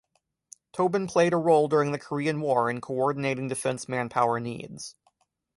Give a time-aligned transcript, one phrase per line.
[0.73, 4.95] Tobin played a role during the Korean War in coordinating defense manpower needs.